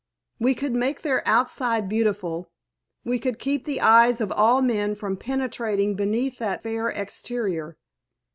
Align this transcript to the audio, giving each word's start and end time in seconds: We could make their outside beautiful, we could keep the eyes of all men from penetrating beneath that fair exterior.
We 0.39 0.55
could 0.55 0.71
make 0.73 1.03
their 1.03 1.21
outside 1.27 1.87
beautiful, 1.87 2.49
we 3.05 3.19
could 3.19 3.37
keep 3.37 3.65
the 3.65 3.79
eyes 3.81 4.19
of 4.19 4.31
all 4.31 4.59
men 4.63 4.95
from 4.95 5.15
penetrating 5.15 5.93
beneath 5.95 6.39
that 6.39 6.63
fair 6.63 6.89
exterior. 6.89 7.77